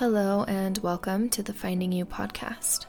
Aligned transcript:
Hello, 0.00 0.44
and 0.44 0.78
welcome 0.78 1.28
to 1.28 1.42
the 1.42 1.52
Finding 1.52 1.92
You 1.92 2.06
podcast. 2.06 2.86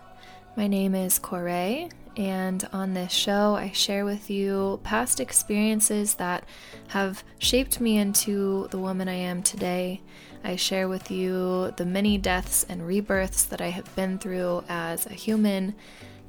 My 0.55 0.67
name 0.67 0.95
is 0.95 1.19
Kore, 1.19 1.89
and 2.15 2.69
on 2.71 2.93
this 2.93 3.11
show, 3.11 3.53
I 3.53 3.71
share 3.71 4.05
with 4.05 4.29
you 4.29 4.79
past 4.85 5.19
experiences 5.19 6.15
that 6.15 6.45
have 6.87 7.25
shaped 7.37 7.81
me 7.81 7.97
into 7.97 8.69
the 8.71 8.77
woman 8.77 9.09
I 9.09 9.15
am 9.15 9.43
today. 9.43 9.99
I 10.45 10.55
share 10.55 10.87
with 10.87 11.11
you 11.11 11.73
the 11.75 11.85
many 11.85 12.17
deaths 12.17 12.65
and 12.69 12.87
rebirths 12.87 13.43
that 13.43 13.59
I 13.59 13.71
have 13.71 13.93
been 13.93 14.17
through 14.17 14.63
as 14.69 15.05
a 15.05 15.13
human 15.13 15.75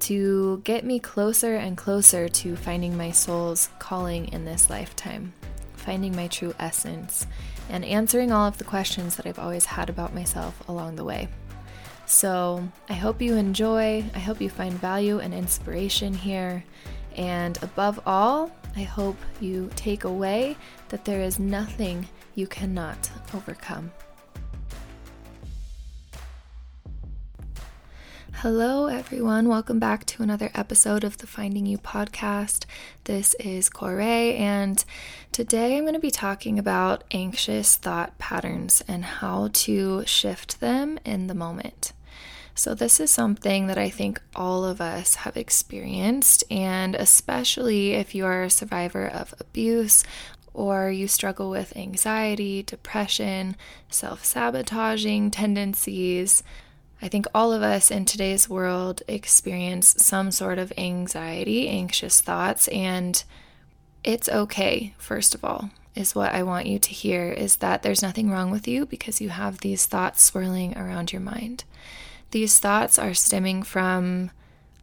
to 0.00 0.62
get 0.64 0.84
me 0.84 0.98
closer 0.98 1.54
and 1.54 1.76
closer 1.76 2.28
to 2.28 2.56
finding 2.56 2.96
my 2.96 3.12
soul's 3.12 3.68
calling 3.78 4.32
in 4.32 4.44
this 4.44 4.68
lifetime, 4.68 5.32
finding 5.76 6.16
my 6.16 6.26
true 6.26 6.56
essence 6.58 7.28
and 7.68 7.84
answering 7.84 8.32
all 8.32 8.46
of 8.46 8.58
the 8.58 8.64
questions 8.64 9.16
that 9.16 9.26
I've 9.26 9.38
always 9.38 9.64
had 9.64 9.88
about 9.88 10.14
myself 10.14 10.68
along 10.68 10.96
the 10.96 11.04
way. 11.04 11.29
So, 12.07 12.68
I 12.88 12.94
hope 12.94 13.22
you 13.22 13.36
enjoy. 13.36 14.04
I 14.14 14.18
hope 14.18 14.40
you 14.40 14.50
find 14.50 14.75
value 14.75 15.18
and 15.21 15.32
inspiration 15.32 16.12
here. 16.14 16.64
And 17.16 17.62
above 17.62 18.00
all, 18.07 18.50
I 18.76 18.82
hope 18.82 19.16
you 19.40 19.71
take 19.76 20.04
away 20.04 20.57
that 20.88 21.04
there 21.04 21.21
is 21.21 21.38
nothing 21.38 22.08
you 22.35 22.46
cannot 22.46 23.11
overcome. 23.35 23.93
Hello, 28.42 28.86
everyone. 28.86 29.46
Welcome 29.46 29.78
back 29.78 30.04
to 30.06 30.22
another 30.24 30.50
episode 30.52 31.04
of 31.04 31.18
the 31.18 31.28
Finding 31.28 31.64
You 31.64 31.78
podcast. 31.78 32.64
This 33.05 33.34
is 33.34 33.68
Kore, 33.68 34.00
and 34.00 34.84
today 35.30 35.77
I'm 35.77 35.84
going 35.84 35.94
to 35.94 36.00
be 36.00 36.10
talking 36.10 36.58
about 36.58 37.05
anxious 37.12 37.77
thought 37.77 38.18
patterns 38.18 38.82
and 38.88 39.05
how 39.05 39.50
to 39.52 40.05
shift 40.06 40.58
them 40.58 40.98
in 41.05 41.28
the 41.28 41.36
moment. 41.36 41.92
So, 42.56 42.74
this 42.74 42.98
is 42.98 43.12
something 43.12 43.68
that 43.68 43.78
I 43.78 43.90
think 43.90 44.20
all 44.34 44.64
of 44.64 44.80
us 44.80 45.14
have 45.14 45.36
experienced, 45.36 46.42
and 46.50 46.96
especially 46.96 47.92
if 47.92 48.12
you 48.12 48.27
are 48.27 48.42
a 48.42 48.50
survivor 48.50 49.06
of 49.06 49.34
abuse 49.38 50.02
or 50.52 50.90
you 50.90 51.06
struggle 51.06 51.48
with 51.48 51.77
anxiety, 51.77 52.64
depression, 52.64 53.54
self 53.88 54.24
sabotaging 54.24 55.30
tendencies 55.30 56.42
I 57.03 57.08
think 57.08 57.27
all 57.34 57.53
of 57.53 57.62
us 57.62 57.91
in 57.91 58.05
today's 58.05 58.48
world 58.48 59.03
experience 59.08 59.97
some 59.98 60.31
sort 60.31 60.61
of 60.61 60.72
anxiety, 60.78 61.69
anxious 61.69 62.20
thoughts, 62.20 62.69
and 62.69 63.22
it's 64.05 64.28
okay, 64.28 64.95
first 64.98 65.34
of 65.34 65.45
all, 65.45 65.70
is 65.97 66.14
what 66.14 66.33
I 66.33 66.45
want 66.45 66.67
you 66.67 66.78
to 66.78 66.91
hear 66.91 67.33
is 67.33 67.56
that 67.56 67.83
there's 67.83 68.03
nothing 68.03 68.30
wrong 68.30 68.53
with 68.53 68.69
you 68.69 68.86
because 68.86 69.20
you 69.20 69.30
have 69.30 69.58
these 69.58 69.84
thoughts 69.84 70.23
swirling 70.23 70.78
around 70.78 71.12
your 71.12 71.20
mind. 71.20 71.64
These 72.30 72.61
thoughts 72.61 73.00
are 73.00 73.14
stemming 73.14 73.64
from 73.64 74.30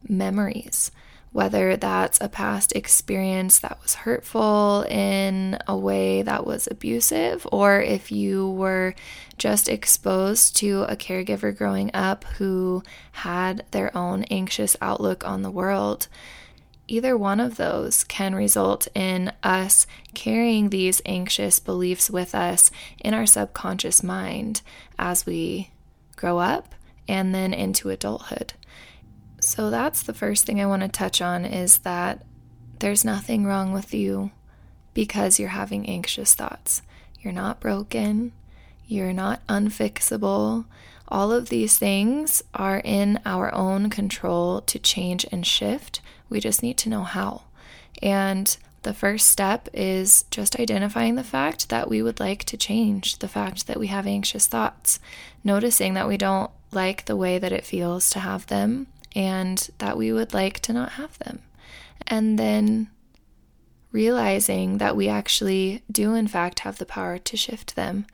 memories 0.08 0.92
whether 1.31 1.77
that's 1.77 2.19
a 2.22 2.30
past 2.30 2.75
experience 2.75 3.59
that 3.59 3.80
was 3.81 3.95
hurtful 3.95 4.83
in 4.89 5.58
a 5.67 5.77
way 5.77 6.22
that 6.23 6.45
was 6.45 6.67
abusive, 6.69 7.45
or 7.52 7.81
if 7.81 8.11
you 8.11 8.49
were 8.49 8.95
just 9.38 9.69
exposed 9.69 10.55
to 10.57 10.83
a 10.83 10.95
caregiver 10.95 11.55
growing 11.55 11.91
up 11.94 12.23
who 12.38 12.83
had 13.11 13.63
their 13.72 13.95
own 13.95 14.23
anxious 14.25 14.75
outlook 14.81 15.25
on 15.25 15.41
the 15.41 15.52
world. 15.52 16.07
Either 16.88 17.16
one 17.16 17.39
of 17.39 17.57
those 17.57 18.03
can 18.03 18.33
result 18.33 18.88
in 18.95 19.31
us 19.44 19.85
carrying 20.16 20.69
these 20.69 21.03
anxious 21.05 21.59
beliefs 21.59 22.09
with 22.09 22.33
us 22.33 22.72
in 23.00 23.13
our 23.13 23.27
subconscious 23.27 24.02
mind 24.02 24.61
as 24.97 25.23
we 25.25 25.69
grow 26.16 26.39
up 26.39 26.73
and 27.07 27.33
then 27.33 27.53
into 27.53 27.89
adulthood. 27.89 28.53
So 29.39 29.69
that's 29.69 30.03
the 30.03 30.13
first 30.13 30.45
thing 30.45 30.61
I 30.61 30.65
want 30.65 30.81
to 30.81 30.87
touch 30.87 31.21
on 31.21 31.45
is 31.45 31.79
that 31.79 32.23
there's 32.79 33.05
nothing 33.05 33.45
wrong 33.45 33.72
with 33.73 33.94
you 33.94 34.31
because 34.94 35.39
you're 35.39 35.50
having 35.50 35.88
anxious 35.88 36.35
thoughts. 36.35 36.81
You're 37.19 37.33
not 37.33 37.59
broken. 37.59 38.31
You're 38.88 39.13
not 39.13 39.45
unfixable. 39.47 40.66
All 41.07 41.31
of 41.31 41.49
these 41.49 41.78
things 41.78 42.44
are 42.53 42.81
in 42.83 43.19
our 43.25 43.53
own 43.53 43.89
control 43.89 44.61
to 44.61 44.79
change 44.79 45.25
and 45.31 45.45
shift. 45.45 46.01
We 46.29 46.39
just 46.39 46.61
need 46.61 46.78
to 46.79 46.89
know 46.89 47.03
how. 47.03 47.44
And 48.01 48.55
the 48.83 48.94
first 48.94 49.28
step 49.28 49.67
is 49.73 50.23
just 50.31 50.59
identifying 50.59 51.16
the 51.16 51.23
fact 51.23 51.69
that 51.69 51.89
we 51.89 52.01
would 52.01 52.19
like 52.19 52.44
to 52.45 52.57
change, 52.57 53.19
the 53.19 53.28
fact 53.28 53.67
that 53.67 53.79
we 53.79 53.88
have 53.88 54.07
anxious 54.07 54.47
thoughts, 54.47 54.99
noticing 55.44 55.95
that 55.95 56.07
we 56.07 56.17
don't 56.17 56.51
like 56.72 57.05
the 57.05 57.17
way 57.17 57.39
that 57.39 57.51
it 57.51 57.66
feels 57.66 58.09
to 58.11 58.19
have 58.19 58.47
them, 58.47 58.88
and 59.16 59.70
that 59.80 59.97
we 59.97 60.12
would 60.12 60.34
like 60.34 60.59
to 60.62 60.74
not 60.74 60.94
have 60.94 61.18
them. 61.20 61.42
And 62.08 62.38
then 62.38 62.90
realizing 63.92 64.78
that 64.78 64.96
we 64.96 65.08
actually 65.08 65.84
do, 65.92 66.14
in 66.14 66.28
fact, 66.28 66.59
have 66.59 66.78
the 66.78 66.86
power 66.86 67.18
to 67.18 67.38
shift 67.38 67.75
them. 67.75 68.06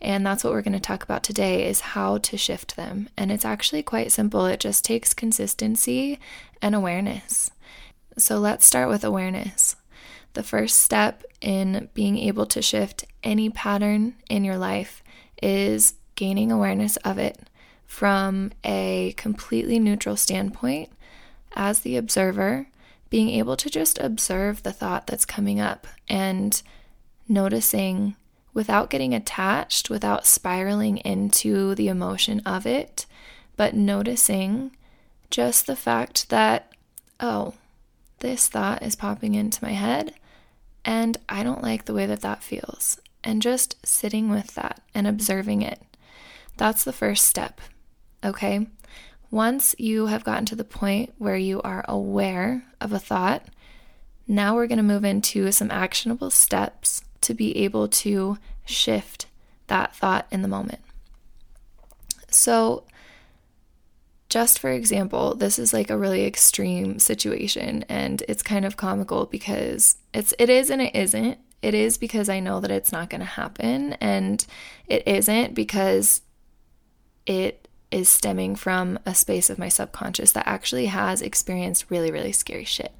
And 0.00 0.24
that's 0.24 0.44
what 0.44 0.52
we're 0.52 0.62
going 0.62 0.72
to 0.74 0.80
talk 0.80 1.02
about 1.02 1.22
today 1.22 1.66
is 1.66 1.80
how 1.80 2.18
to 2.18 2.36
shift 2.36 2.76
them. 2.76 3.08
And 3.16 3.32
it's 3.32 3.44
actually 3.44 3.82
quite 3.82 4.12
simple. 4.12 4.46
It 4.46 4.60
just 4.60 4.84
takes 4.84 5.12
consistency 5.12 6.18
and 6.62 6.74
awareness. 6.74 7.50
So 8.16 8.38
let's 8.38 8.64
start 8.64 8.88
with 8.88 9.04
awareness. 9.04 9.76
The 10.34 10.42
first 10.42 10.76
step 10.76 11.24
in 11.40 11.88
being 11.94 12.16
able 12.18 12.46
to 12.46 12.62
shift 12.62 13.04
any 13.22 13.50
pattern 13.50 14.14
in 14.30 14.44
your 14.44 14.58
life 14.58 15.02
is 15.42 15.94
gaining 16.14 16.50
awareness 16.50 16.96
of 16.98 17.18
it 17.18 17.47
from 17.88 18.52
a 18.62 19.12
completely 19.16 19.80
neutral 19.80 20.14
standpoint 20.16 20.90
as 21.56 21.80
the 21.80 21.96
observer, 21.96 22.68
being 23.10 23.30
able 23.30 23.56
to 23.56 23.68
just 23.68 23.98
observe 23.98 24.62
the 24.62 24.72
thought 24.72 25.08
that's 25.08 25.24
coming 25.24 25.58
up 25.58 25.86
and 26.08 26.62
noticing 27.26 28.14
without 28.54 28.90
getting 28.90 29.14
attached, 29.14 29.90
without 29.90 30.26
spiraling 30.26 30.98
into 30.98 31.74
the 31.74 31.88
emotion 31.88 32.40
of 32.44 32.66
it, 32.66 33.06
but 33.56 33.74
noticing 33.74 34.70
just 35.30 35.66
the 35.66 35.76
fact 35.76 36.28
that, 36.28 36.72
oh, 37.18 37.54
this 38.20 38.48
thought 38.48 38.82
is 38.82 38.94
popping 38.94 39.34
into 39.34 39.64
my 39.64 39.72
head 39.72 40.14
and 40.84 41.18
I 41.28 41.42
don't 41.42 41.62
like 41.62 41.86
the 41.86 41.94
way 41.94 42.06
that 42.06 42.20
that 42.20 42.42
feels. 42.42 43.00
And 43.24 43.42
just 43.42 43.76
sitting 43.84 44.30
with 44.30 44.54
that 44.54 44.80
and 44.94 45.06
observing 45.06 45.62
it. 45.62 45.82
That's 46.56 46.84
the 46.84 46.92
first 46.92 47.26
step. 47.26 47.60
Okay. 48.24 48.66
Once 49.30 49.74
you 49.78 50.06
have 50.06 50.24
gotten 50.24 50.46
to 50.46 50.56
the 50.56 50.64
point 50.64 51.12
where 51.18 51.36
you 51.36 51.60
are 51.62 51.84
aware 51.86 52.64
of 52.80 52.92
a 52.92 52.98
thought, 52.98 53.46
now 54.26 54.54
we're 54.54 54.66
going 54.66 54.78
to 54.78 54.82
move 54.82 55.04
into 55.04 55.50
some 55.52 55.70
actionable 55.70 56.30
steps 56.30 57.02
to 57.20 57.34
be 57.34 57.56
able 57.58 57.88
to 57.88 58.38
shift 58.64 59.26
that 59.66 59.94
thought 59.94 60.26
in 60.30 60.42
the 60.42 60.48
moment. 60.48 60.80
So, 62.30 62.84
just 64.28 64.58
for 64.58 64.70
example, 64.70 65.34
this 65.34 65.58
is 65.58 65.72
like 65.72 65.90
a 65.90 65.96
really 65.96 66.26
extreme 66.26 66.98
situation 66.98 67.84
and 67.88 68.22
it's 68.28 68.42
kind 68.42 68.64
of 68.66 68.76
comical 68.76 69.26
because 69.26 69.96
it's 70.12 70.34
it 70.38 70.50
is 70.50 70.70
and 70.70 70.82
it 70.82 70.94
isn't. 70.94 71.38
It 71.62 71.74
is 71.74 71.96
because 71.96 72.28
I 72.28 72.40
know 72.40 72.60
that 72.60 72.70
it's 72.70 72.92
not 72.92 73.10
going 73.10 73.20
to 73.20 73.26
happen 73.26 73.94
and 73.94 74.44
it 74.86 75.06
isn't 75.08 75.54
because 75.54 76.22
it 77.26 77.67
is 77.90 78.08
stemming 78.08 78.54
from 78.54 78.98
a 79.06 79.14
space 79.14 79.48
of 79.48 79.58
my 79.58 79.68
subconscious 79.68 80.32
that 80.32 80.46
actually 80.46 80.86
has 80.86 81.22
experienced 81.22 81.90
really, 81.90 82.10
really 82.10 82.32
scary 82.32 82.64
shit. 82.64 82.92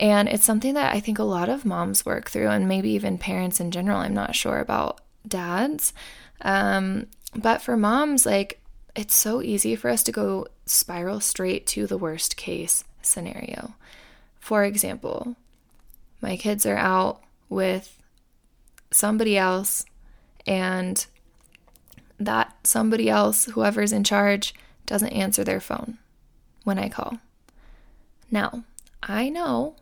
And 0.00 0.28
it's 0.28 0.44
something 0.44 0.74
that 0.74 0.94
I 0.94 1.00
think 1.00 1.18
a 1.18 1.24
lot 1.24 1.48
of 1.48 1.64
moms 1.64 2.04
work 2.04 2.28
through, 2.28 2.48
and 2.48 2.66
maybe 2.66 2.90
even 2.90 3.18
parents 3.18 3.60
in 3.60 3.70
general. 3.70 3.98
I'm 3.98 4.14
not 4.14 4.34
sure 4.34 4.58
about 4.58 5.00
dads. 5.26 5.92
Um, 6.40 7.06
but 7.34 7.62
for 7.62 7.76
moms, 7.76 8.26
like, 8.26 8.60
it's 8.96 9.14
so 9.14 9.40
easy 9.40 9.76
for 9.76 9.88
us 9.88 10.02
to 10.02 10.12
go 10.12 10.48
spiral 10.66 11.20
straight 11.20 11.66
to 11.68 11.86
the 11.86 11.96
worst 11.96 12.36
case 12.36 12.84
scenario. 13.00 13.74
For 14.40 14.64
example, 14.64 15.36
my 16.20 16.36
kids 16.36 16.66
are 16.66 16.76
out 16.76 17.22
with 17.48 17.96
somebody 18.90 19.38
else 19.38 19.86
and 20.46 21.06
that 22.24 22.54
somebody 22.64 23.08
else, 23.08 23.46
whoever's 23.46 23.92
in 23.92 24.04
charge, 24.04 24.54
doesn't 24.86 25.08
answer 25.08 25.44
their 25.44 25.60
phone 25.60 25.98
when 26.64 26.78
I 26.78 26.88
call. 26.88 27.18
Now, 28.30 28.64
I 29.02 29.28
know 29.28 29.76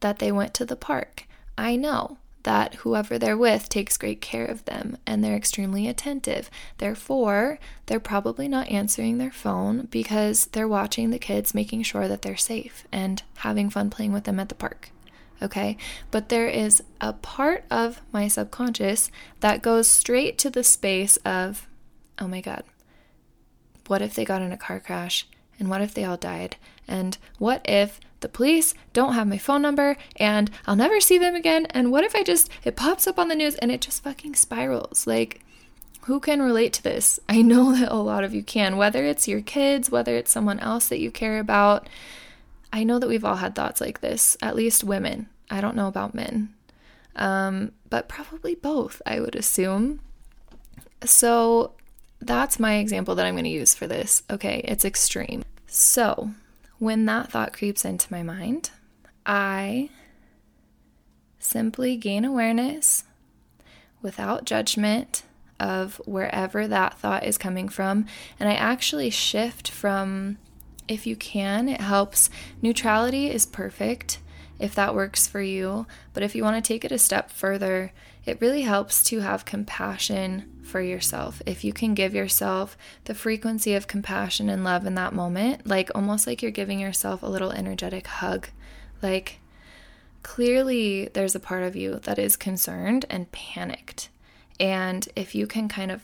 that 0.00 0.18
they 0.18 0.32
went 0.32 0.54
to 0.54 0.64
the 0.64 0.76
park. 0.76 1.26
I 1.56 1.76
know 1.76 2.18
that 2.42 2.74
whoever 2.76 3.18
they're 3.18 3.36
with 3.36 3.68
takes 3.68 3.96
great 3.96 4.20
care 4.20 4.44
of 4.44 4.64
them 4.66 4.98
and 5.06 5.24
they're 5.24 5.36
extremely 5.36 5.88
attentive. 5.88 6.50
Therefore, 6.78 7.58
they're 7.86 8.00
probably 8.00 8.48
not 8.48 8.68
answering 8.68 9.18
their 9.18 9.30
phone 9.30 9.88
because 9.90 10.46
they're 10.46 10.68
watching 10.68 11.10
the 11.10 11.18
kids, 11.18 11.54
making 11.54 11.82
sure 11.82 12.06
that 12.06 12.22
they're 12.22 12.36
safe 12.36 12.86
and 12.92 13.22
having 13.38 13.70
fun 13.70 13.90
playing 13.90 14.12
with 14.12 14.24
them 14.24 14.38
at 14.38 14.50
the 14.50 14.54
park. 14.54 14.90
Okay, 15.42 15.76
but 16.10 16.28
there 16.28 16.48
is 16.48 16.82
a 17.00 17.12
part 17.12 17.64
of 17.70 18.00
my 18.12 18.28
subconscious 18.28 19.10
that 19.40 19.62
goes 19.62 19.88
straight 19.88 20.38
to 20.38 20.50
the 20.50 20.64
space 20.64 21.16
of 21.18 21.66
oh 22.18 22.28
my 22.28 22.40
God, 22.40 22.64
what 23.86 24.02
if 24.02 24.14
they 24.14 24.24
got 24.24 24.42
in 24.42 24.52
a 24.52 24.56
car 24.56 24.80
crash? 24.80 25.26
And 25.58 25.70
what 25.70 25.80
if 25.80 25.94
they 25.94 26.04
all 26.04 26.16
died? 26.16 26.56
And 26.88 27.16
what 27.38 27.60
if 27.64 28.00
the 28.20 28.28
police 28.28 28.74
don't 28.92 29.14
have 29.14 29.28
my 29.28 29.38
phone 29.38 29.62
number 29.62 29.96
and 30.16 30.50
I'll 30.66 30.76
never 30.76 31.00
see 31.00 31.18
them 31.18 31.34
again? 31.34 31.66
And 31.66 31.92
what 31.92 32.04
if 32.04 32.14
I 32.14 32.22
just, 32.22 32.50
it 32.64 32.76
pops 32.76 33.06
up 33.06 33.18
on 33.18 33.28
the 33.28 33.34
news 33.34 33.54
and 33.56 33.70
it 33.70 33.80
just 33.80 34.02
fucking 34.02 34.34
spirals? 34.34 35.06
Like, 35.06 35.40
who 36.02 36.20
can 36.20 36.42
relate 36.42 36.72
to 36.74 36.82
this? 36.82 37.20
I 37.28 37.42
know 37.42 37.72
that 37.78 37.92
a 37.92 37.96
lot 37.96 38.24
of 38.24 38.34
you 38.34 38.42
can, 38.42 38.76
whether 38.76 39.04
it's 39.04 39.28
your 39.28 39.40
kids, 39.40 39.90
whether 39.90 40.16
it's 40.16 40.30
someone 40.30 40.60
else 40.60 40.88
that 40.88 41.00
you 41.00 41.10
care 41.10 41.38
about. 41.38 41.88
I 42.72 42.82
know 42.82 42.98
that 42.98 43.08
we've 43.08 43.24
all 43.24 43.36
had 43.36 43.54
thoughts 43.54 43.80
like 43.80 44.00
this, 44.00 44.36
at 44.42 44.56
least 44.56 44.82
women. 44.82 45.28
I 45.50 45.60
don't 45.60 45.76
know 45.76 45.86
about 45.86 46.14
men, 46.14 46.52
um, 47.14 47.72
but 47.88 48.08
probably 48.08 48.54
both, 48.54 49.00
I 49.06 49.20
would 49.20 49.36
assume. 49.36 50.00
So 51.04 51.72
that's 52.26 52.58
my 52.58 52.76
example 52.76 53.14
that 53.14 53.26
I'm 53.26 53.34
going 53.34 53.44
to 53.44 53.50
use 53.50 53.74
for 53.74 53.86
this. 53.86 54.22
Okay, 54.30 54.60
it's 54.64 54.84
extreme. 54.84 55.44
So 55.66 56.30
when 56.78 57.04
that 57.06 57.30
thought 57.30 57.52
creeps 57.52 57.84
into 57.84 58.12
my 58.12 58.22
mind, 58.22 58.70
I 59.26 59.90
simply 61.38 61.96
gain 61.96 62.24
awareness 62.24 63.04
without 64.02 64.44
judgment 64.44 65.22
of 65.60 66.00
wherever 66.04 66.66
that 66.66 66.98
thought 66.98 67.24
is 67.24 67.38
coming 67.38 67.68
from. 67.68 68.06
And 68.38 68.48
I 68.48 68.54
actually 68.54 69.10
shift 69.10 69.70
from, 69.70 70.38
if 70.88 71.06
you 71.06 71.16
can, 71.16 71.68
it 71.68 71.80
helps. 71.80 72.28
Neutrality 72.60 73.30
is 73.30 73.46
perfect 73.46 74.18
if 74.58 74.74
that 74.74 74.94
works 74.94 75.26
for 75.26 75.40
you. 75.40 75.86
But 76.12 76.22
if 76.22 76.34
you 76.34 76.42
want 76.42 76.62
to 76.62 76.66
take 76.66 76.84
it 76.84 76.92
a 76.92 76.98
step 76.98 77.30
further, 77.30 77.92
it 78.26 78.40
really 78.40 78.62
helps 78.62 79.02
to 79.04 79.20
have 79.20 79.44
compassion 79.44 80.50
for 80.62 80.80
yourself. 80.80 81.42
If 81.46 81.62
you 81.62 81.72
can 81.72 81.94
give 81.94 82.14
yourself 82.14 82.76
the 83.04 83.14
frequency 83.14 83.74
of 83.74 83.86
compassion 83.86 84.48
and 84.48 84.64
love 84.64 84.86
in 84.86 84.94
that 84.94 85.12
moment, 85.12 85.66
like 85.66 85.90
almost 85.94 86.26
like 86.26 86.42
you're 86.42 86.50
giving 86.50 86.80
yourself 86.80 87.22
a 87.22 87.28
little 87.28 87.52
energetic 87.52 88.06
hug, 88.06 88.48
like 89.02 89.40
clearly 90.22 91.10
there's 91.12 91.34
a 91.34 91.40
part 91.40 91.62
of 91.62 91.76
you 91.76 92.00
that 92.00 92.18
is 92.18 92.36
concerned 92.36 93.04
and 93.10 93.30
panicked. 93.30 94.08
And 94.58 95.06
if 95.14 95.34
you 95.34 95.46
can 95.46 95.68
kind 95.68 95.90
of 95.90 96.02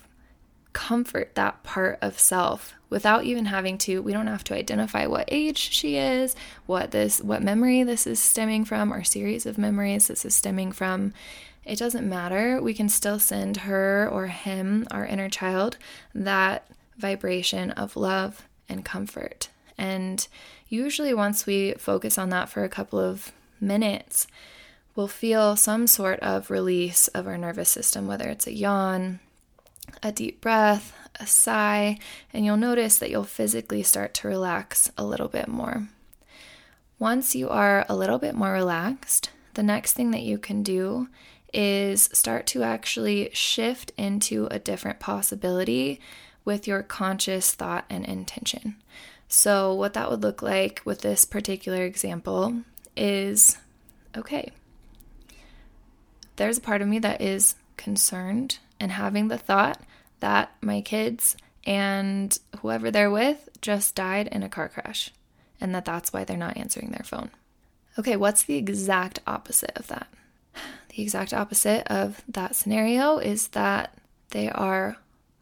comfort 0.73 1.35
that 1.35 1.63
part 1.65 1.99
of 2.01 2.19
self 2.19 2.75
without 2.91 3.25
even 3.25 3.47
having 3.47 3.77
to 3.77 4.01
we 4.01 4.13
don't 4.13 4.29
have 4.29 4.45
to 4.45 4.55
identify 4.55 5.05
what 5.05 5.25
age 5.27 5.59
she 5.59 5.97
is 5.97 6.37
what 6.67 6.93
this 6.93 7.21
what 7.23 7.43
memory 7.43 7.83
this 7.83 8.07
is 8.07 8.21
stemming 8.21 8.65
from 8.65 8.93
or 8.93 9.03
series 9.03 9.47
of 9.47 9.59
memories 9.59 10.07
this 10.07 10.25
is 10.25 10.33
stemming 10.33 10.71
from 10.71 11.13
it 11.65 11.79
doesn't 11.79 12.09
matter 12.09 12.61
we 12.61 12.75
can 12.75 12.89
still 12.89 13.19
send 13.19 13.59
her 13.59 14.09
or 14.11 14.27
him 14.27 14.87
our 14.91 15.05
inner 15.05 15.29
child 15.29 15.77
that 16.15 16.67
vibration 16.97 17.71
of 17.73 17.97
love 17.97 18.47
and 18.69 18.85
comfort 18.85 19.49
and 19.79 20.29
usually 20.69 21.15
once 21.15 21.47
we 21.47 21.73
focus 21.75 22.19
on 22.19 22.29
that 22.31 22.49
for 22.49 22.65
a 22.65 22.69
couple 22.69 22.99
of 22.99 23.33
minutes 23.61 24.27
we'll 24.95 25.09
feel 25.09 25.57
some 25.57 25.87
sort 25.87 26.19
of 26.21 26.51
release 26.51 27.09
of 27.09 27.27
our 27.27 27.39
nervous 27.39 27.69
system 27.69 28.07
whether 28.07 28.29
it's 28.29 28.47
a 28.47 28.53
yawn 28.53 29.21
a 30.03 30.13
deep 30.13 30.41
breath, 30.41 30.93
a 31.19 31.27
sigh, 31.27 31.99
and 32.33 32.45
you'll 32.45 32.57
notice 32.57 32.99
that 32.99 33.11
you'll 33.11 33.25
physically 33.25 33.83
start 33.83 34.15
to 34.15 34.29
relax 34.29 34.91
a 34.97 35.05
little 35.05 35.29
bit 35.29 35.49
more. 35.49 35.89
Once 36.99 37.35
you 37.35 37.49
are 37.49 37.87
a 37.89 37.97
little 37.97 38.19
bit 38.19 38.35
more 38.35 38.53
relaxed, 38.53 39.31
the 39.55 39.63
next 39.63 39.95
thing 39.95 40.11
that 40.11 40.23
you 40.23 40.39
can 40.39 40.63
do 40.63 41.09
is 41.53 42.05
start 42.13 42.47
to 42.49 42.63
actually 42.63 43.31
shift 43.33 43.93
into 43.97 44.47
a 44.51 44.59
different 44.59 45.01
possibility 45.01 46.01
with 46.45 46.67
your 46.67 46.83
conscious 46.83 47.53
thought 47.53 47.85
and 47.91 48.05
intention. 48.05 48.77
So, 49.29 49.75
what 49.75 49.95
that 49.95 50.11
would 50.11 50.23
look 50.23 50.43
like 50.43 50.83
with 50.85 51.03
this 51.03 51.25
particular 51.25 51.85
example 51.85 52.63
is 52.97 53.59
okay, 54.17 54.51
there's 56.37 56.59
a 56.59 56.63
part 56.63 56.83
of 56.83 56.89
me 56.89 56.99
that 56.99 57.21
is 57.21 57.55
concerned 57.77 58.59
and 58.81 58.93
having 58.93 59.29
the 59.29 59.39
thought 59.39 59.81
that 60.21 60.53
my 60.61 60.81
kids 60.81 61.37
and 61.65 62.39
whoever 62.61 62.91
they're 62.91 63.11
with 63.11 63.49
just 63.61 63.95
died 63.95 64.29
in 64.29 64.43
a 64.43 64.49
car 64.49 64.69
crash 64.69 65.13
and 65.61 65.75
that 65.75 65.85
that's 65.85 66.13
why 66.13 66.25
they're 66.25 66.37
not 66.37 66.57
answering 66.57 66.91
their 66.91 67.05
phone. 67.05 67.31
Okay, 67.99 68.17
what's 68.17 68.43
the 68.43 68.57
exact 68.57 69.21
opposite 69.27 69.73
of 69.77 69.87
that? 69.89 70.09
The 70.91 71.03
exact 71.03 71.33
opposite 71.33 71.87
of 71.87 72.23
that 72.29 72.57
scenario 72.57 73.19
is 73.19 73.49
that 73.49 73.97
they 74.31 74.51
are 74.51 74.97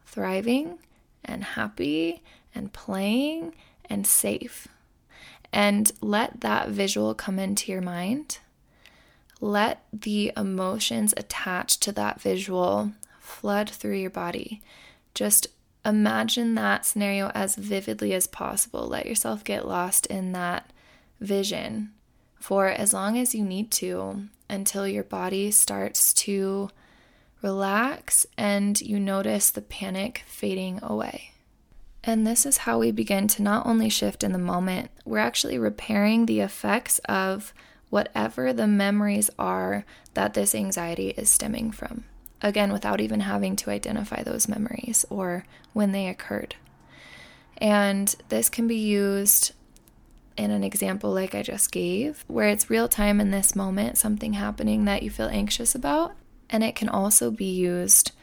thriving 0.05 0.79
and 1.25 1.43
happy 1.43 2.21
and 2.53 2.71
playing 2.71 3.53
and 3.89 4.05
safe. 4.05 4.67
And 5.51 5.91
let 6.01 6.41
that 6.41 6.69
visual 6.69 7.15
come 7.15 7.39
into 7.39 7.71
your 7.71 7.81
mind. 7.81 8.37
Let 9.41 9.83
the 9.91 10.31
emotions 10.37 11.13
attached 11.17 11.81
to 11.83 11.91
that 11.93 12.21
visual 12.21 12.91
flood 13.19 13.69
through 13.69 13.97
your 13.97 14.09
body. 14.11 14.61
Just 15.15 15.47
imagine 15.83 16.53
that 16.55 16.85
scenario 16.85 17.29
as 17.29 17.55
vividly 17.55 18.13
as 18.13 18.27
possible. 18.27 18.87
Let 18.87 19.07
yourself 19.07 19.43
get 19.43 19.67
lost 19.67 20.05
in 20.07 20.33
that 20.33 20.71
vision 21.19 21.91
for 22.39 22.67
as 22.67 22.93
long 22.93 23.17
as 23.17 23.35
you 23.35 23.43
need 23.43 23.71
to 23.71 24.23
until 24.49 24.87
your 24.87 25.03
body 25.03 25.51
starts 25.51 26.13
to 26.13 26.69
relax 27.41 28.25
and 28.37 28.79
you 28.81 28.99
notice 28.99 29.51
the 29.51 29.61
panic 29.61 30.23
fading 30.25 30.79
away. 30.81 31.31
And 32.03 32.25
this 32.25 32.45
is 32.45 32.59
how 32.59 32.79
we 32.79 32.91
begin 32.91 33.27
to 33.29 33.43
not 33.43 33.65
only 33.65 33.89
shift 33.89 34.23
in 34.23 34.31
the 34.31 34.37
moment, 34.37 34.89
we're 35.05 35.19
actually 35.19 35.57
repairing 35.57 36.25
the 36.25 36.39
effects 36.39 36.99
of 37.05 37.53
whatever 37.89 38.53
the 38.53 38.67
memories 38.67 39.29
are 39.37 39.85
that 40.13 40.33
this 40.33 40.55
anxiety 40.55 41.09
is 41.09 41.29
stemming 41.29 41.71
from 41.71 42.05
again, 42.41 42.71
without 42.71 43.01
even 43.01 43.21
having 43.21 43.55
to 43.57 43.69
identify 43.69 44.23
those 44.23 44.47
memories 44.47 45.05
or 45.09 45.45
when 45.73 45.91
they 45.91 46.07
occurred. 46.07 46.55
And 47.57 48.13
this 48.29 48.49
can 48.49 48.67
be 48.67 48.77
used 48.77 49.51
in 50.39 50.51
an 50.51 50.63
example 50.63 51.11
like 51.11 51.35
I 51.35 51.43
just 51.43 51.71
gave, 51.71 52.23
where 52.27 52.47
it's 52.47 52.69
real 52.69 52.87
time 52.87 53.19
in 53.19 53.29
this 53.29 53.55
moment, 53.55 53.97
something 53.97 54.33
happening 54.33 54.85
that 54.85 55.03
you 55.03 55.09
feel 55.09 55.27
anxious 55.27 55.75
about. 55.75 56.13
And 56.49 56.63
it 56.63 56.75
can 56.75 56.87
also 56.87 57.29
be 57.29 57.51
used 57.51 58.13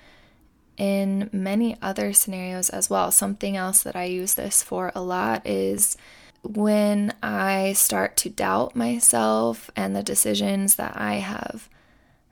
in 0.76 1.28
many 1.32 1.76
other 1.82 2.12
scenarios 2.12 2.70
as 2.70 2.88
well. 2.88 3.10
Something 3.10 3.56
else 3.56 3.82
that 3.82 3.94
I 3.94 4.04
use 4.04 4.34
this 4.34 4.62
for 4.62 4.92
a 4.94 5.02
lot 5.02 5.46
is 5.46 5.96
when 6.42 7.12
I 7.22 7.74
start 7.74 8.16
to 8.18 8.30
doubt 8.30 8.74
myself 8.74 9.70
and 9.76 9.94
the 9.94 10.02
decisions 10.02 10.76
that 10.76 10.96
I 10.96 11.16
have 11.16 11.68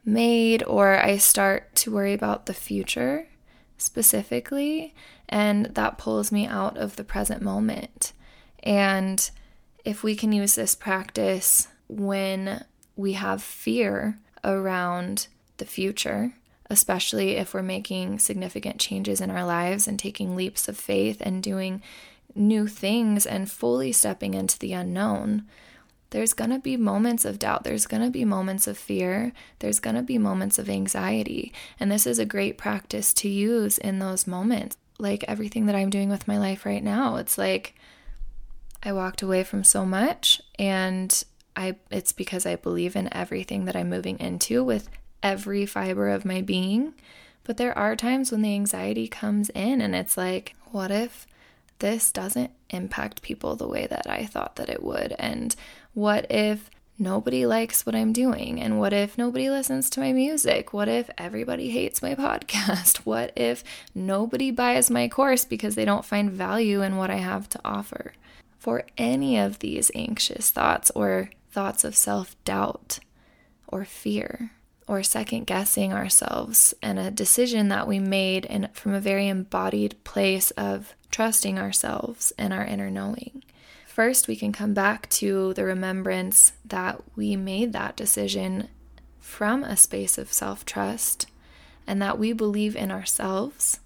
made, 0.04 0.62
or 0.64 0.96
I 0.96 1.18
start 1.18 1.74
to 1.76 1.92
worry 1.92 2.14
about 2.14 2.46
the 2.46 2.54
future 2.54 3.28
specifically, 3.76 4.94
and 5.28 5.66
that 5.66 5.98
pulls 5.98 6.32
me 6.32 6.46
out 6.46 6.76
of 6.78 6.96
the 6.96 7.04
present 7.04 7.42
moment. 7.42 8.12
And 8.62 9.30
if 9.84 10.02
we 10.02 10.16
can 10.16 10.32
use 10.32 10.54
this 10.54 10.74
practice 10.74 11.68
when 11.88 12.64
we 12.96 13.12
have 13.14 13.42
fear 13.42 14.18
around 14.42 15.28
the 15.58 15.64
future, 15.64 16.34
especially 16.70 17.36
if 17.36 17.52
we're 17.52 17.62
making 17.62 18.18
significant 18.18 18.78
changes 18.78 19.20
in 19.20 19.30
our 19.30 19.44
lives 19.44 19.86
and 19.86 19.98
taking 19.98 20.34
leaps 20.34 20.68
of 20.68 20.76
faith 20.76 21.20
and 21.20 21.42
doing 21.42 21.82
new 22.34 22.66
things 22.66 23.26
and 23.26 23.50
fully 23.50 23.92
stepping 23.92 24.34
into 24.34 24.58
the 24.58 24.72
unknown, 24.72 25.44
there's 26.10 26.32
going 26.32 26.50
to 26.50 26.60
be 26.60 26.76
moments 26.76 27.24
of 27.24 27.38
doubt. 27.38 27.64
There's 27.64 27.86
going 27.86 28.02
to 28.02 28.10
be 28.10 28.24
moments 28.24 28.66
of 28.66 28.78
fear. 28.78 29.32
There's 29.58 29.80
going 29.80 29.96
to 29.96 30.02
be 30.02 30.16
moments 30.16 30.58
of 30.58 30.70
anxiety. 30.70 31.52
And 31.80 31.90
this 31.90 32.06
is 32.06 32.20
a 32.20 32.24
great 32.24 32.56
practice 32.56 33.12
to 33.14 33.28
use 33.28 33.78
in 33.78 33.98
those 33.98 34.26
moments. 34.26 34.76
Like 34.98 35.24
everything 35.26 35.66
that 35.66 35.74
I'm 35.74 35.90
doing 35.90 36.08
with 36.08 36.28
my 36.28 36.38
life 36.38 36.64
right 36.64 36.84
now, 36.84 37.16
it's 37.16 37.36
like 37.36 37.74
I 38.84 38.92
walked 38.92 39.22
away 39.22 39.44
from 39.44 39.64
so 39.64 39.86
much 39.86 40.42
and 40.58 41.24
I 41.56 41.76
it's 41.90 42.12
because 42.12 42.44
I 42.44 42.56
believe 42.56 42.96
in 42.96 43.12
everything 43.12 43.64
that 43.64 43.76
I'm 43.76 43.88
moving 43.88 44.18
into 44.18 44.62
with 44.62 44.88
every 45.22 45.64
fiber 45.66 46.08
of 46.08 46.24
my 46.24 46.42
being. 46.42 46.94
But 47.44 47.56
there 47.56 47.76
are 47.76 47.96
times 47.96 48.30
when 48.30 48.42
the 48.42 48.54
anxiety 48.54 49.08
comes 49.08 49.50
in 49.50 49.80
and 49.80 49.94
it's 49.94 50.16
like, 50.16 50.54
what 50.70 50.90
if 50.90 51.26
this 51.78 52.10
doesn't 52.10 52.50
impact 52.70 53.22
people 53.22 53.56
the 53.56 53.68
way 53.68 53.86
that 53.86 54.08
I 54.08 54.24
thought 54.24 54.56
that 54.56 54.70
it 54.70 54.82
would? 54.82 55.14
And 55.18 55.54
what 55.92 56.26
if 56.30 56.70
nobody 56.98 57.44
likes 57.44 57.84
what 57.84 57.94
I'm 57.94 58.12
doing? 58.12 58.60
And 58.60 58.78
what 58.78 58.92
if 58.92 59.18
nobody 59.18 59.50
listens 59.50 59.90
to 59.90 60.00
my 60.00 60.12
music? 60.12 60.72
What 60.72 60.88
if 60.88 61.10
everybody 61.18 61.70
hates 61.70 62.02
my 62.02 62.14
podcast? 62.14 62.98
What 62.98 63.32
if 63.36 63.64
nobody 63.94 64.50
buys 64.50 64.90
my 64.90 65.08
course 65.08 65.44
because 65.44 65.74
they 65.74 65.84
don't 65.84 66.04
find 66.04 66.30
value 66.30 66.82
in 66.82 66.96
what 66.96 67.10
I 67.10 67.16
have 67.16 67.48
to 67.50 67.60
offer? 67.64 68.12
For 68.64 68.84
any 68.96 69.36
of 69.36 69.58
these 69.58 69.90
anxious 69.94 70.50
thoughts 70.50 70.90
or 70.94 71.28
thoughts 71.52 71.84
of 71.84 71.94
self 71.94 72.34
doubt 72.44 72.98
or 73.68 73.84
fear, 73.84 74.52
or 74.88 75.02
second 75.02 75.46
guessing 75.46 75.92
ourselves 75.92 76.72
and 76.80 76.98
a 76.98 77.10
decision 77.10 77.68
that 77.68 77.86
we 77.86 77.98
made 77.98 78.70
from 78.72 78.94
a 78.94 79.00
very 79.00 79.28
embodied 79.28 80.02
place 80.02 80.50
of 80.52 80.94
trusting 81.10 81.58
ourselves 81.58 82.32
and 82.38 82.54
our 82.54 82.64
inner 82.64 82.88
knowing. 82.88 83.44
First, 83.86 84.28
we 84.28 84.34
can 84.34 84.50
come 84.50 84.72
back 84.72 85.10
to 85.10 85.52
the 85.52 85.66
remembrance 85.66 86.54
that 86.64 87.02
we 87.16 87.36
made 87.36 87.74
that 87.74 87.96
decision 87.96 88.68
from 89.20 89.62
a 89.62 89.76
space 89.76 90.16
of 90.16 90.32
self 90.32 90.64
trust 90.64 91.26
and 91.86 92.00
that 92.00 92.18
we 92.18 92.32
believe 92.32 92.76
in 92.76 92.90
ourselves 92.90 93.80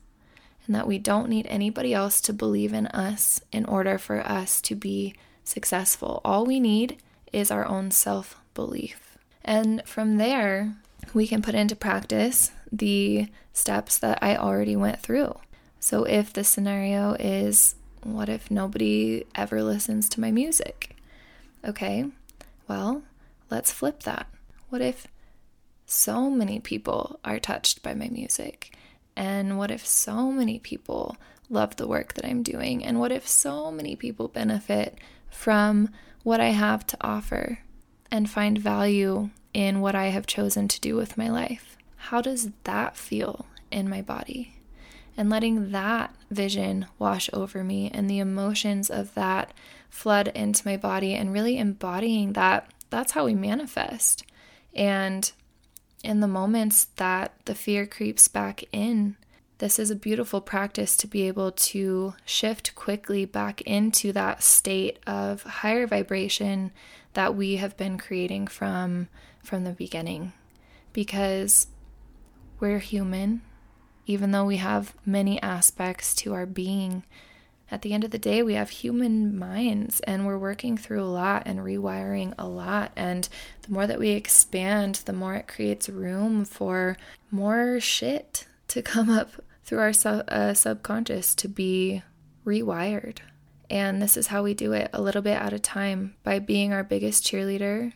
and 0.68 0.76
that 0.76 0.86
we 0.86 0.98
don't 0.98 1.30
need 1.30 1.46
anybody 1.48 1.94
else 1.94 2.20
to 2.20 2.32
believe 2.32 2.74
in 2.74 2.86
us 2.88 3.40
in 3.50 3.64
order 3.64 3.96
for 3.96 4.20
us 4.20 4.60
to 4.60 4.76
be 4.76 5.14
successful. 5.42 6.20
All 6.26 6.44
we 6.44 6.60
need 6.60 6.98
is 7.32 7.50
our 7.50 7.66
own 7.66 7.90
self 7.90 8.36
belief. 8.52 9.16
And 9.42 9.82
from 9.86 10.18
there, 10.18 10.76
we 11.14 11.26
can 11.26 11.40
put 11.40 11.54
into 11.54 11.74
practice 11.74 12.52
the 12.70 13.28
steps 13.54 13.96
that 13.98 14.18
I 14.20 14.36
already 14.36 14.76
went 14.76 15.00
through. 15.00 15.38
So, 15.80 16.04
if 16.04 16.34
the 16.34 16.44
scenario 16.44 17.14
is, 17.14 17.76
what 18.02 18.28
if 18.28 18.50
nobody 18.50 19.24
ever 19.34 19.62
listens 19.62 20.06
to 20.10 20.20
my 20.20 20.30
music? 20.30 20.96
Okay, 21.64 22.04
well, 22.68 23.02
let's 23.50 23.72
flip 23.72 24.02
that. 24.02 24.26
What 24.68 24.82
if 24.82 25.06
so 25.86 26.28
many 26.28 26.60
people 26.60 27.18
are 27.24 27.38
touched 27.38 27.82
by 27.82 27.94
my 27.94 28.08
music? 28.08 28.76
And 29.18 29.58
what 29.58 29.72
if 29.72 29.84
so 29.84 30.30
many 30.30 30.60
people 30.60 31.16
love 31.50 31.74
the 31.74 31.88
work 31.88 32.14
that 32.14 32.24
I'm 32.24 32.44
doing? 32.44 32.84
And 32.84 33.00
what 33.00 33.10
if 33.10 33.26
so 33.26 33.72
many 33.72 33.96
people 33.96 34.28
benefit 34.28 34.96
from 35.28 35.90
what 36.22 36.40
I 36.40 36.50
have 36.50 36.86
to 36.86 36.96
offer 37.00 37.58
and 38.12 38.30
find 38.30 38.56
value 38.56 39.30
in 39.52 39.80
what 39.80 39.96
I 39.96 40.06
have 40.06 40.26
chosen 40.26 40.68
to 40.68 40.80
do 40.80 40.94
with 40.94 41.18
my 41.18 41.28
life. 41.28 41.76
How 41.96 42.20
does 42.20 42.50
that 42.62 42.96
feel 42.96 43.46
in 43.70 43.88
my 43.88 44.02
body? 44.02 44.54
And 45.16 45.28
letting 45.28 45.72
that 45.72 46.14
vision 46.30 46.86
wash 46.98 47.28
over 47.32 47.64
me 47.64 47.90
and 47.92 48.08
the 48.08 48.20
emotions 48.20 48.88
of 48.88 49.14
that 49.14 49.52
flood 49.90 50.28
into 50.28 50.66
my 50.66 50.76
body 50.76 51.14
and 51.14 51.32
really 51.32 51.58
embodying 51.58 52.34
that. 52.34 52.70
That's 52.90 53.12
how 53.12 53.24
we 53.24 53.34
manifest. 53.34 54.22
And 54.74 55.32
in 56.02 56.20
the 56.20 56.28
moments 56.28 56.86
that 56.96 57.32
the 57.44 57.54
fear 57.54 57.86
creeps 57.86 58.28
back 58.28 58.64
in, 58.72 59.16
this 59.58 59.78
is 59.78 59.90
a 59.90 59.96
beautiful 59.96 60.40
practice 60.40 60.96
to 60.98 61.06
be 61.06 61.26
able 61.26 61.50
to 61.50 62.14
shift 62.24 62.74
quickly 62.74 63.24
back 63.24 63.60
into 63.62 64.12
that 64.12 64.42
state 64.42 64.98
of 65.06 65.42
higher 65.42 65.86
vibration 65.86 66.70
that 67.14 67.34
we 67.34 67.56
have 67.56 67.76
been 67.76 67.98
creating 67.98 68.46
from 68.46 69.08
from 69.42 69.64
the 69.64 69.72
beginning. 69.72 70.32
Because 70.92 71.68
we're 72.60 72.78
human 72.78 73.42
even 74.08 74.30
though 74.30 74.46
we 74.46 74.56
have 74.56 74.94
many 75.04 75.40
aspects 75.42 76.14
to 76.14 76.32
our 76.32 76.46
being 76.46 77.04
at 77.70 77.82
the 77.82 77.92
end 77.92 78.04
of 78.04 78.10
the 78.10 78.18
day 78.18 78.42
we 78.42 78.54
have 78.54 78.70
human 78.70 79.38
minds 79.38 80.00
and 80.00 80.26
we're 80.26 80.38
working 80.38 80.76
through 80.76 81.02
a 81.02 81.04
lot 81.04 81.42
and 81.46 81.60
rewiring 81.60 82.34
a 82.38 82.46
lot 82.46 82.92
and 82.96 83.28
the 83.62 83.72
more 83.72 83.86
that 83.86 83.98
we 83.98 84.10
expand 84.10 84.96
the 85.04 85.12
more 85.12 85.34
it 85.34 85.48
creates 85.48 85.88
room 85.88 86.44
for 86.44 86.96
more 87.30 87.78
shit 87.80 88.46
to 88.68 88.82
come 88.82 89.10
up 89.10 89.30
through 89.68 89.80
our 89.80 89.92
sub- 89.92 90.24
uh, 90.28 90.54
subconscious 90.54 91.34
to 91.34 91.46
be 91.46 92.02
rewired. 92.46 93.18
And 93.68 94.00
this 94.00 94.16
is 94.16 94.28
how 94.28 94.42
we 94.42 94.54
do 94.54 94.72
it 94.72 94.88
a 94.94 95.02
little 95.02 95.20
bit 95.20 95.38
at 95.38 95.52
a 95.52 95.58
time 95.58 96.14
by 96.22 96.38
being 96.38 96.72
our 96.72 96.82
biggest 96.82 97.22
cheerleader 97.22 97.92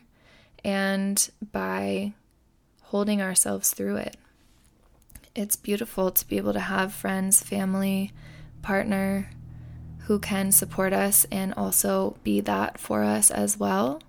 and 0.63 1.29
by 1.51 2.13
holding 2.83 3.23
ourselves 3.23 3.71
through 3.71 3.95
it. 3.95 4.17
It's 5.35 5.55
beautiful 5.55 6.11
to 6.11 6.27
be 6.27 6.37
able 6.37 6.53
to 6.53 6.59
have 6.59 6.93
friends, 6.93 7.41
family, 7.41 8.11
partner 8.61 9.31
who 10.05 10.19
can 10.19 10.51
support 10.51 10.93
us 10.93 11.25
and 11.31 11.53
also 11.53 12.17
be 12.23 12.41
that 12.41 12.79
for 12.79 13.03
us 13.03 13.31
as 13.31 13.57
well. 13.57 14.01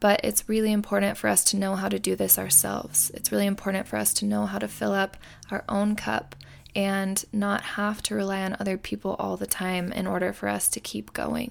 But 0.00 0.20
it's 0.22 0.48
really 0.48 0.72
important 0.72 1.16
for 1.16 1.28
us 1.28 1.42
to 1.44 1.56
know 1.56 1.74
how 1.74 1.88
to 1.88 1.98
do 1.98 2.14
this 2.14 2.38
ourselves. 2.38 3.10
It's 3.14 3.32
really 3.32 3.46
important 3.46 3.88
for 3.88 3.96
us 3.96 4.12
to 4.14 4.24
know 4.24 4.46
how 4.46 4.58
to 4.58 4.68
fill 4.68 4.92
up 4.92 5.16
our 5.50 5.64
own 5.68 5.96
cup 5.96 6.36
and 6.74 7.24
not 7.32 7.62
have 7.62 8.02
to 8.02 8.14
rely 8.14 8.42
on 8.42 8.56
other 8.60 8.76
people 8.78 9.16
all 9.18 9.36
the 9.36 9.46
time 9.46 9.92
in 9.92 10.06
order 10.06 10.32
for 10.32 10.48
us 10.48 10.68
to 10.68 10.80
keep 10.80 11.12
going. 11.12 11.50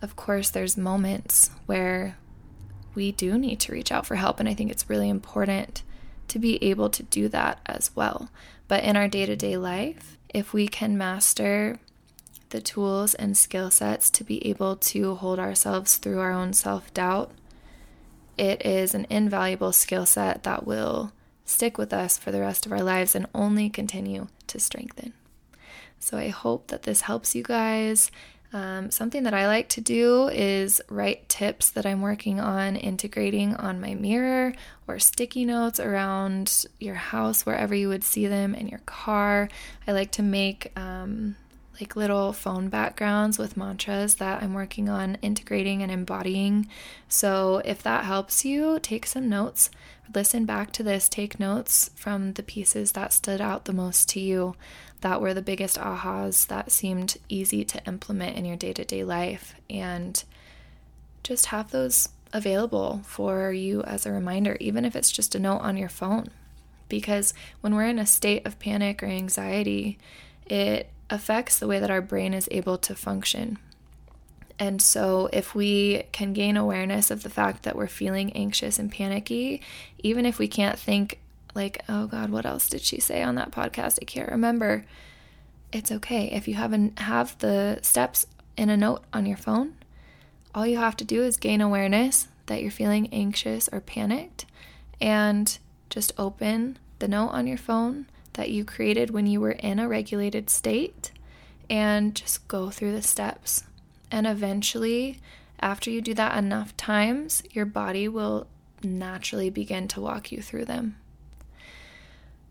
Of 0.00 0.14
course, 0.14 0.50
there's 0.50 0.76
moments 0.76 1.50
where 1.66 2.16
we 2.94 3.10
do 3.10 3.38
need 3.38 3.58
to 3.60 3.72
reach 3.72 3.90
out 3.90 4.06
for 4.06 4.14
help, 4.14 4.38
and 4.38 4.48
I 4.48 4.54
think 4.54 4.70
it's 4.70 4.88
really 4.88 5.08
important 5.08 5.82
to 6.28 6.38
be 6.38 6.62
able 6.62 6.90
to 6.90 7.02
do 7.02 7.28
that 7.28 7.60
as 7.66 7.90
well. 7.96 8.30
But 8.68 8.84
in 8.84 8.96
our 8.96 9.08
day 9.08 9.26
to 9.26 9.34
day 9.34 9.56
life, 9.56 10.18
if 10.28 10.52
we 10.52 10.68
can 10.68 10.98
master 10.98 11.80
the 12.50 12.60
tools 12.60 13.14
and 13.14 13.36
skill 13.36 13.70
sets 13.70 14.10
to 14.10 14.24
be 14.24 14.46
able 14.46 14.76
to 14.76 15.14
hold 15.16 15.38
ourselves 15.38 15.96
through 15.96 16.20
our 16.20 16.32
own 16.32 16.52
self 16.52 16.92
doubt, 16.94 17.32
it 18.36 18.64
is 18.64 18.94
an 18.94 19.06
invaluable 19.10 19.72
skill 19.72 20.06
set 20.06 20.44
that 20.44 20.66
will 20.66 21.12
stick 21.44 21.78
with 21.78 21.92
us 21.92 22.18
for 22.18 22.30
the 22.30 22.40
rest 22.40 22.66
of 22.66 22.72
our 22.72 22.82
lives 22.82 23.14
and 23.14 23.26
only 23.34 23.68
continue 23.68 24.28
to 24.46 24.60
strengthen. 24.60 25.12
So 25.98 26.16
I 26.16 26.28
hope 26.28 26.68
that 26.68 26.84
this 26.84 27.02
helps 27.02 27.34
you 27.34 27.42
guys. 27.42 28.10
Um, 28.52 28.90
something 28.90 29.24
that 29.24 29.34
I 29.34 29.46
like 29.46 29.68
to 29.70 29.80
do 29.80 30.28
is 30.28 30.80
write 30.88 31.28
tips 31.28 31.68
that 31.70 31.84
I'm 31.84 32.00
working 32.00 32.40
on 32.40 32.76
integrating 32.76 33.54
on 33.54 33.80
my 33.80 33.94
mirror 33.94 34.54
or 34.86 34.98
sticky 34.98 35.44
notes 35.44 35.78
around 35.78 36.64
your 36.80 36.94
house, 36.94 37.44
wherever 37.44 37.74
you 37.74 37.88
would 37.88 38.04
see 38.04 38.26
them 38.26 38.54
in 38.54 38.68
your 38.68 38.80
car. 38.86 39.50
I 39.86 39.92
like 39.92 40.12
to 40.12 40.22
make 40.22 40.72
um, 40.76 41.36
like 41.80 41.96
little 41.96 42.32
phone 42.32 42.68
backgrounds 42.68 43.38
with 43.38 43.56
mantras 43.56 44.16
that 44.16 44.42
I'm 44.42 44.54
working 44.54 44.88
on 44.88 45.16
integrating 45.22 45.82
and 45.82 45.92
embodying. 45.92 46.68
So 47.08 47.62
if 47.64 47.82
that 47.82 48.04
helps 48.04 48.44
you, 48.44 48.78
take 48.80 49.06
some 49.06 49.28
notes, 49.28 49.70
listen 50.14 50.44
back 50.44 50.72
to 50.72 50.82
this, 50.82 51.08
take 51.08 51.38
notes 51.38 51.90
from 51.94 52.32
the 52.32 52.42
pieces 52.42 52.92
that 52.92 53.12
stood 53.12 53.40
out 53.40 53.64
the 53.64 53.72
most 53.72 54.08
to 54.10 54.20
you, 54.20 54.56
that 55.00 55.20
were 55.20 55.34
the 55.34 55.42
biggest 55.42 55.78
ahas 55.78 56.46
that 56.48 56.72
seemed 56.72 57.16
easy 57.28 57.64
to 57.64 57.84
implement 57.86 58.36
in 58.36 58.44
your 58.44 58.56
day 58.56 58.72
to 58.72 58.84
day 58.84 59.04
life, 59.04 59.54
and 59.70 60.24
just 61.22 61.46
have 61.46 61.70
those 61.70 62.08
available 62.32 63.02
for 63.04 63.52
you 63.52 63.82
as 63.82 64.04
a 64.04 64.12
reminder, 64.12 64.56
even 64.60 64.84
if 64.84 64.96
it's 64.96 65.12
just 65.12 65.34
a 65.34 65.38
note 65.38 65.58
on 65.58 65.76
your 65.76 65.88
phone. 65.88 66.28
Because 66.88 67.34
when 67.60 67.74
we're 67.74 67.86
in 67.86 67.98
a 67.98 68.06
state 68.06 68.46
of 68.46 68.58
panic 68.58 69.02
or 69.02 69.06
anxiety, 69.06 69.98
it 70.46 70.90
affects 71.10 71.58
the 71.58 71.66
way 71.66 71.78
that 71.78 71.90
our 71.90 72.00
brain 72.00 72.34
is 72.34 72.48
able 72.50 72.78
to 72.78 72.94
function. 72.94 73.58
And 74.58 74.82
so, 74.82 75.28
if 75.32 75.54
we 75.54 76.04
can 76.10 76.32
gain 76.32 76.56
awareness 76.56 77.10
of 77.10 77.22
the 77.22 77.30
fact 77.30 77.62
that 77.62 77.76
we're 77.76 77.86
feeling 77.86 78.32
anxious 78.32 78.78
and 78.78 78.90
panicky, 78.90 79.62
even 80.00 80.26
if 80.26 80.38
we 80.38 80.48
can't 80.48 80.78
think, 80.78 81.20
like, 81.54 81.82
oh 81.88 82.06
God, 82.06 82.30
what 82.30 82.44
else 82.44 82.68
did 82.68 82.80
she 82.80 83.00
say 83.00 83.22
on 83.22 83.36
that 83.36 83.52
podcast? 83.52 83.98
I 84.02 84.04
can't 84.04 84.30
remember. 84.30 84.84
It's 85.72 85.92
okay. 85.92 86.26
If 86.32 86.48
you 86.48 86.54
haven't 86.54 86.98
have 86.98 87.38
the 87.38 87.78
steps 87.82 88.26
in 88.56 88.68
a 88.68 88.76
note 88.76 89.04
on 89.12 89.26
your 89.26 89.36
phone, 89.36 89.74
all 90.54 90.66
you 90.66 90.78
have 90.78 90.96
to 90.96 91.04
do 91.04 91.22
is 91.22 91.36
gain 91.36 91.60
awareness 91.60 92.28
that 92.46 92.62
you're 92.62 92.70
feeling 92.70 93.08
anxious 93.12 93.68
or 93.70 93.80
panicked 93.80 94.44
and 95.00 95.58
just 95.90 96.12
open 96.18 96.78
the 96.98 97.08
note 97.08 97.28
on 97.28 97.46
your 97.46 97.58
phone 97.58 98.06
that 98.38 98.50
you 98.50 98.64
created 98.64 99.10
when 99.10 99.26
you 99.26 99.40
were 99.40 99.50
in 99.50 99.80
a 99.80 99.88
regulated 99.88 100.48
state 100.48 101.10
and 101.68 102.14
just 102.14 102.46
go 102.46 102.70
through 102.70 102.92
the 102.92 103.02
steps. 103.02 103.64
And 104.12 104.28
eventually, 104.28 105.18
after 105.58 105.90
you 105.90 106.00
do 106.00 106.14
that 106.14 106.38
enough 106.38 106.76
times, 106.76 107.42
your 107.50 107.66
body 107.66 108.06
will 108.06 108.46
naturally 108.80 109.50
begin 109.50 109.88
to 109.88 110.00
walk 110.00 110.30
you 110.30 110.40
through 110.40 110.66
them. 110.66 110.96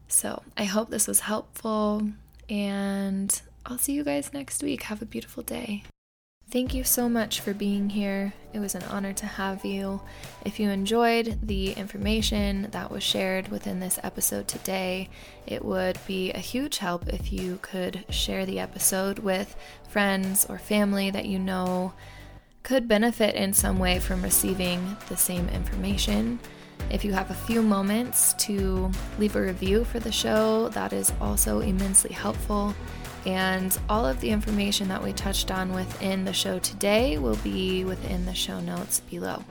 So, 0.10 0.44
I 0.58 0.66
hope 0.66 0.90
this 0.90 1.08
was 1.08 1.22
helpful, 1.22 2.10
and 2.50 3.42
I'll 3.66 3.78
see 3.78 3.94
you 3.94 4.04
guys 4.04 4.34
next 4.34 4.62
week. 4.62 4.84
Have 4.84 5.02
a 5.02 5.06
beautiful 5.06 5.42
day. 5.42 5.84
Thank 6.50 6.74
you 6.74 6.86
so 6.86 7.10
much 7.10 7.42
for 7.42 7.54
being 7.54 7.90
here. 7.90 8.32
It 8.54 8.60
was 8.60 8.74
an 8.74 8.84
honor 8.84 9.12
to 9.12 9.26
have 9.26 9.66
you. 9.66 10.00
If 10.46 10.62
you 10.62 10.70
enjoyed 10.70 11.40
the 11.44 11.74
information 11.74 12.70
that 12.72 12.90
was 12.90 13.04
shared 13.04 13.50
within 13.50 13.82
this 13.82 14.00
episode 14.02 14.48
today, 14.48 15.10
it 15.46 15.66
would 15.66 16.00
be 16.08 16.32
a 16.32 16.40
huge 16.40 16.78
help 16.78 17.10
if 17.10 17.34
you 17.34 17.60
could 17.62 18.06
share 18.10 18.46
the 18.46 18.62
episode 18.62 19.20
with 19.20 19.58
friends 19.90 20.46
or 20.48 20.58
family 20.58 21.12
that 21.12 21.26
you 21.26 21.38
know 21.38 21.92
could 22.64 22.88
benefit 22.88 23.36
in 23.36 23.52
some 23.52 23.78
way 23.78 24.00
from 24.00 24.22
receiving 24.22 24.96
the 25.10 25.18
same 25.18 25.50
information. 25.50 26.40
If 26.90 27.04
you 27.04 27.12
have 27.12 27.30
a 27.30 27.34
few 27.34 27.62
moments 27.62 28.34
to 28.46 28.90
leave 29.20 29.36
a 29.36 29.42
review 29.42 29.84
for 29.84 30.00
the 30.00 30.14
show, 30.14 30.70
that 30.70 30.94
is 30.94 31.12
also 31.20 31.60
immensely 31.60 32.14
helpful. 32.14 32.74
And 33.28 33.78
all 33.90 34.06
of 34.06 34.22
the 34.22 34.30
information 34.30 34.88
that 34.88 35.04
we 35.04 35.12
touched 35.12 35.52
on 35.52 35.74
within 35.74 36.24
the 36.24 36.32
show 36.32 36.60
today 36.60 37.18
will 37.18 37.36
be 37.38 37.84
within 37.84 38.26
the 38.26 38.34
show 38.34 38.62
notes 38.62 39.02
below. 39.02 39.44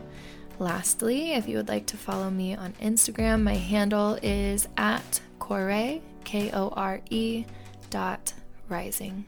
Lastly, 0.59 1.35
if 1.35 1.47
you 1.47 1.59
would 1.59 1.68
like 1.68 1.85
to 1.88 1.99
follow 1.99 2.30
me 2.30 2.54
on 2.54 2.73
Instagram, 2.80 3.42
my 3.42 3.54
handle 3.54 4.18
is 4.23 4.66
at 4.78 5.21
Kore, 5.38 6.00
K 6.25 6.50
O 6.54 6.71
R 6.71 7.02
E 7.11 7.45
dot 7.90 8.33
rising. 8.71 9.26